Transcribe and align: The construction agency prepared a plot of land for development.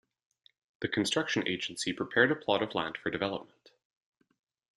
The 0.79 0.87
construction 0.87 1.47
agency 1.47 1.93
prepared 1.93 2.31
a 2.31 2.35
plot 2.35 2.63
of 2.63 2.73
land 2.73 2.97
for 2.97 3.11
development. 3.11 3.69